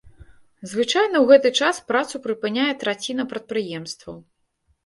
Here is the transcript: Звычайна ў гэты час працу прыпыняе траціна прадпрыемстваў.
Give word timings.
Звычайна 0.71 1.13
ў 1.19 1.21
гэты 1.31 1.49
час 1.59 1.81
працу 1.91 2.15
прыпыняе 2.25 2.65
траціна 2.85 3.23
прадпрыемстваў. 3.35 4.17